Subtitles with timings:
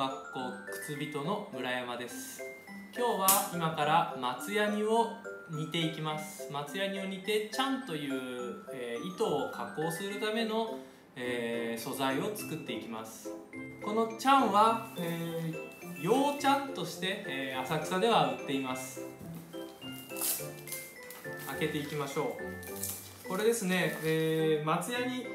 [0.00, 0.40] 学校
[0.88, 2.40] 靴人の村山です。
[2.96, 5.08] 今日は今から松ヤニを
[5.50, 6.50] 煮ていきます。
[6.50, 10.78] 松ヤニを煮てチャンという、えー、糸を加工するための、
[11.16, 13.28] えー、素材を作っていきます。
[13.84, 19.04] このチャンは、えー、洋チャンとして、えー、浅草では売っています。
[21.46, 22.38] 開けていきましょ
[23.26, 23.28] う。
[23.28, 25.26] これですね、えー、松ヤニ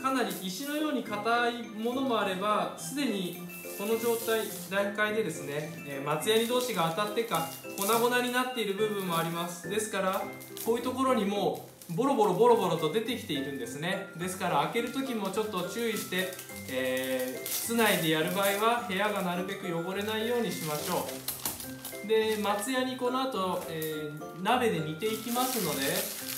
[0.00, 3.40] かなり石のように硬いものもあればすでに
[3.82, 9.68] この状態段階でですね、え、松ヤニ同士が当たってか粉々になっている部分もあります。
[9.68, 10.22] ですから
[10.64, 14.06] こういうところにもボロボロボロボロと出てきているんですね。
[14.16, 16.28] ですから開ける時もちょっと注意して、
[16.70, 21.04] えー、室内でやる場合は部屋がなるべく汚れないようにしましょ
[22.04, 22.06] う。
[22.06, 25.80] で松屋にこの後、えー、鍋で煮ていきますので、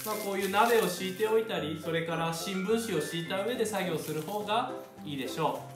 [0.07, 4.73] まあ、こういう鍋を敷いておいたりそれから新聞紙を敷いた上で作業する方が
[5.05, 5.74] いいでしょう。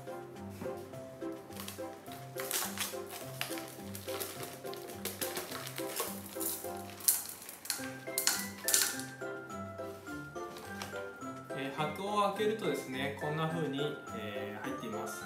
[11.79, 13.79] 箱を開けるとですねこんな風に、
[14.17, 15.23] えー、入っています。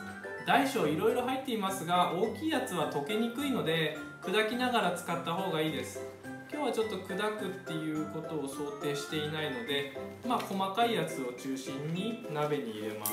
[0.47, 6.01] 大小いろいろ入っていますが大きいやつは溶けにくいので砕きながら使った方がいいです。
[6.53, 9.97] 今日はちょっと砕くっていうことを想定していないので
[10.29, 13.13] まあ細かいやつを中心に鍋に入れます。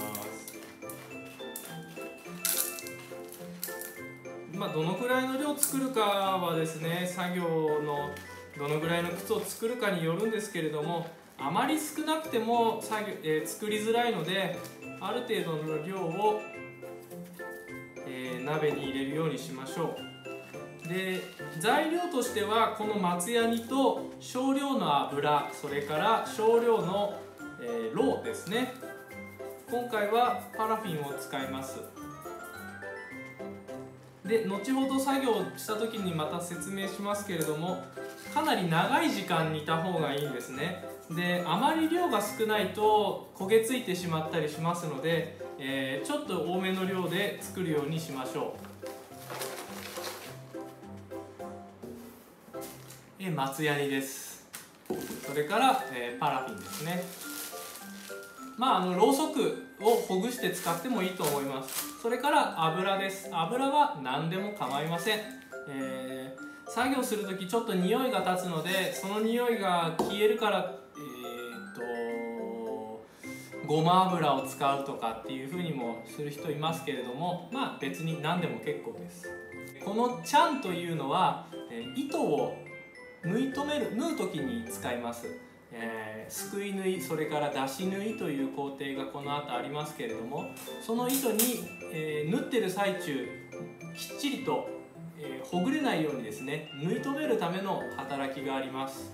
[4.53, 8.09] まあどのくらいの量作るかはですね作業の
[8.57, 11.07] どのぐらいの靴を作るかによるんですけれども
[11.41, 14.57] あまり少なくても作業、えー、作りづらいので
[14.99, 16.41] ある程度の量を、
[18.05, 19.95] えー、鍋に入れるようにしましょ
[20.85, 20.87] う。
[20.87, 21.21] で
[21.59, 27.13] 材料としてはこの松ヤニと少量の油それから少量の、
[27.61, 28.73] えー、ローですね。
[29.69, 31.79] 今回はパラフィンを使います。
[34.25, 37.83] で後ほど作業した時にまた説明しますけれども
[38.33, 40.89] かなり長い時間煮た方がいいんですね。
[41.11, 48.70] であまり量が少ないと焦げついてしまったりしますので、えー、ちょっと多めの量で作るようにしましょう。
[53.21, 54.47] え松ヤニです。
[55.27, 57.03] それから、えー、パラフィンですね。
[58.58, 61.99] まああのろうそくをほぐして使ってもいいと思います。
[62.02, 63.30] それから油です。
[63.33, 65.20] 油は何でも構いません、
[65.70, 70.78] えー、作業する時ちょっと匂いが立つのでその匂いが消えるから
[73.69, 79.30] ごま油を使うとかっていうふうにもする人いますけれどもまあ別に何でも結構です。
[79.85, 82.58] このチャンというのはえ糸を
[83.23, 85.27] 縫い留める縫う時に使います。
[85.71, 90.45] えー、すくい縫いそれから出し縫いという工程がこの後ありますけれども
[90.81, 91.37] その糸に、
[91.93, 93.27] えー、縫ってる最中
[93.95, 94.67] きっちりと、
[95.19, 99.13] えー、ほぐれないようにですね縫い留めるための働きがあります。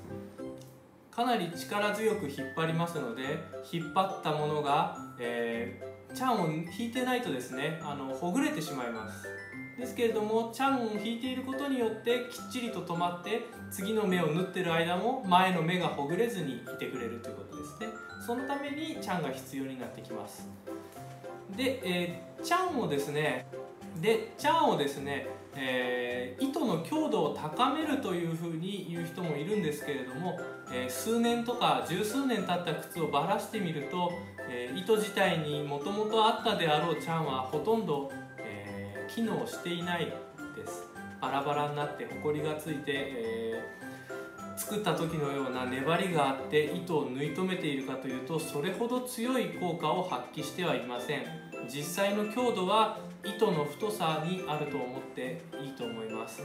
[1.15, 9.25] かなり力強く引っ張りますので引っ張ったものが、えー、チャンを引いてないとですねあのほぐれてしまいます。
[9.79, 17.87] ですけれどもチャンを引いていることによってきっちりと止まって次の目を縫ってる間も前の目がほぐれずにいてくれるということですね。
[18.25, 20.49] そのためにチャンが必要になってきます。
[21.55, 23.45] で、えー、チャンをですね
[24.01, 25.27] でチャンをですね
[25.57, 30.37] えー、糸の強度を高めるというふうに言う人もいるんですけれども、
[30.71, 34.11] えー、数年とか十数年経った靴をばらしてみると、
[34.49, 40.89] えー、糸自体にもともとあったであろうチャンはほとんど、え機能していないです。
[41.21, 43.63] バラバラになってホコリがついて、え
[44.57, 51.23] 作った時のような粘りがあって糸を縫い留めているかというとそれほど強い効果を発揮してはいません。
[51.67, 56.43] 実際の強度は糸の太さにあると思っていいと思います。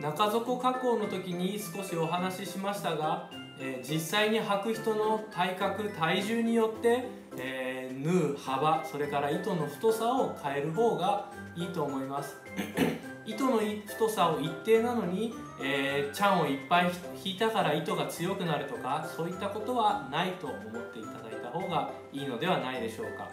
[0.00, 7.63] 中底加工の時に少しお話ししましたが、えー、実際に履く人の体格体重によって、えー、
[8.04, 12.36] 縫う幅それから糸の太さを変える方がいいと思います。
[13.24, 16.90] 糸の太さを一定なのに、えー、チャンをいっぱい
[17.24, 23.30] 引いたから糸が強くなるとかそういったことはないと思っていただいた方がいいのではないでしょうか、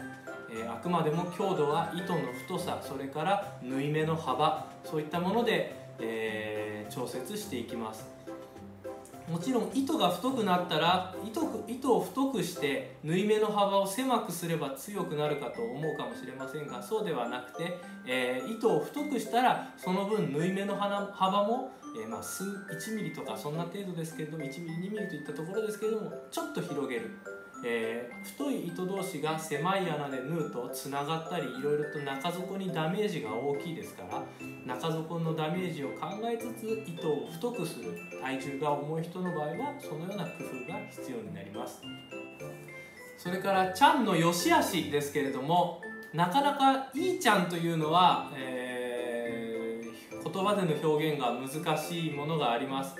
[0.50, 8.20] えー、あくまでも強度は糸の太さそれから縫い目の幅そういったもので、えー、調節していきます。
[9.31, 27.11] もちろん糸が太くなったら糸糸を太くして縫い目の幅を狭くすれば強くなるかと思うかもしれませんがそうではなくて、えー、糸を太くしたらその分縫い目の幅も、えー、まあ、数 1mm とかそんな程度ですけれども 1mm2mm といったところですけれどもちょっと広げる。
[27.63, 34.23] えー、太い糸同士が狭い穴で縫うとつながったりいろいろと中底にダメージが大きいですから
[34.65, 40.31] 中底のダメージを考えつつ糸を太くする体重が重い人の場合はそのような工
[40.65, 41.81] 夫が必要になります。
[43.17, 45.79] それからちゃんの良し悪しですけれども
[46.11, 52.95] なかなかいいちゃんというのは、えー、言葉での表現が難しいものがあります、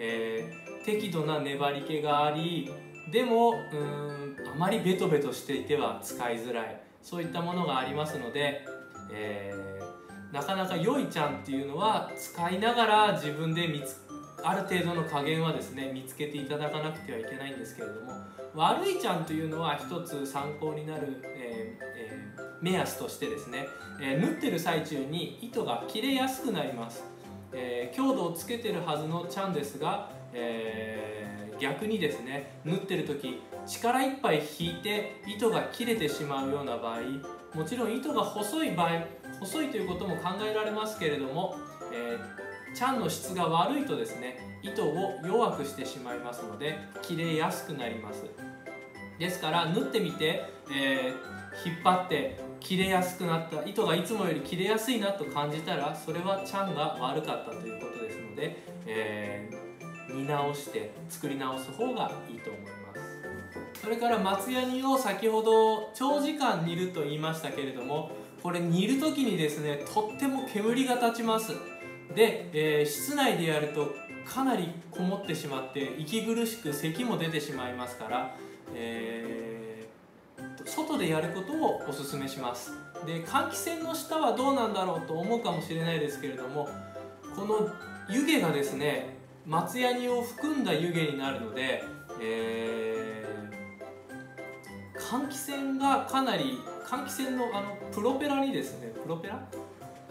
[0.00, 2.72] えー、適度な粘り気があり
[3.10, 6.80] でもうんあまりベトベトしていては使いづらい。
[7.06, 8.66] そういったものがありますので、
[9.12, 14.04] えー、なかなか良いちゃんっていうのは使いながら自分で見つ
[14.42, 18.12] ある程度の加減はですね見つけていただかなくてはいけないんですけれども
[18.56, 23.68] 悪いちゃんというのは一つ参考になる、えーえー、目安としてですね、
[24.02, 27.04] え、縫ってる最中に糸が切れやすくなります、
[27.56, 31.16] え強度をつけてるはずのちゃんですが、えー
[31.58, 37.00] 逆にですね縫ってる時力いっぱい引いて糸が切れてしまうような場合
[37.54, 39.04] もちろん糸が細い場合
[39.40, 41.56] 細いということも考えられますけれども、
[41.92, 48.24] えー、チャンの質が悪いとですね糸を弱くしてしまいますので切れやすくなります。
[49.18, 58.56] ですから縫ってみて、えー、引っ張って切れやすくなった糸がいつもより切れやすいなと感じたらそれはチャンが悪かったということですので、
[58.86, 59.66] えー
[60.16, 62.94] 見直して作り直す方がいいと思いま
[63.74, 63.80] す。
[63.80, 68.10] それから松ヤニを先ほど長時間煮ると言いましたけれども
[68.42, 71.52] これ煮る時にですねとっても煙が立ちます。
[72.14, 73.94] で、えー、室内でやると
[74.24, 78.36] かなりこもってしまって息苦しく咳も出てしまいますから、
[78.74, 79.55] えー、
[80.66, 82.72] 外でやることをおすめします。
[83.06, 86.68] で換気扇の下はどうなんだろうと思うかもしれないですけれども
[87.34, 87.70] この
[88.08, 89.16] 湯気がですね
[89.46, 91.84] 松ヤニを含んだ湯気になるので、
[92.20, 99.40] えー、換気扇がかなり換気扇のあのプロペラにですねプロペラ、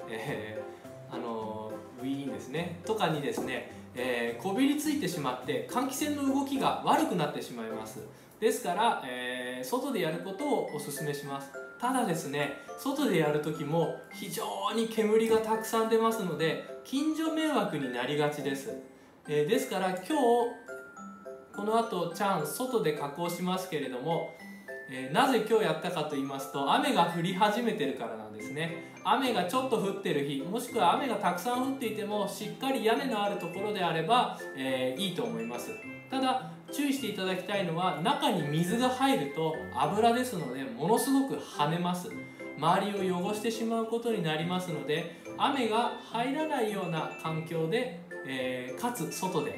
[0.10, 2.80] えー、あのウィーンですね。
[2.86, 8.00] とかにですね、えー、こびりついてしまって換気扇の動きが悪くなってしまいます。
[8.40, 11.52] ですから、えー、外でやることをおすめします。
[11.80, 14.44] ただですね外でやる時も非常
[14.74, 18.74] に煙がたくさん出ますので近所迷惑になりがちです。
[19.28, 20.14] えー、ですから今日
[21.56, 24.30] この後チャン外で加工しますけれども、
[24.92, 28.94] えー、なぜ今日やったかと言いますと雨が降り始めてるからなんですね。
[29.04, 35.72] 雨がちょっと降ってる日もしくは雨がたくさん降っていてもしっかり屋根のあるところであれば、え、いいと思います。
[36.16, 42.10] ただ注意していただきたいのは中に水が入ると油ですのでものすごく跳ねます。
[42.58, 49.52] 周りを汚してしまうことになりますので雨が入らないような環境でえー、かつ外で。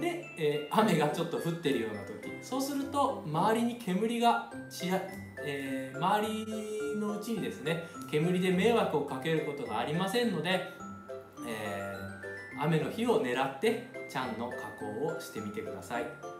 [0.00, 2.14] で、えー、雨がちょっと降ってるような時。
[2.42, 5.00] そうすると周りに煙がちら、
[5.44, 6.46] えー、周り
[7.00, 10.60] のうちにですね煙で迷惑をかけることがありませんので、
[12.58, 16.33] 雨の日を狙ってちゃんの加工をしてみてください。